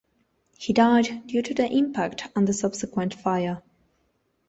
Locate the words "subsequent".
2.53-3.13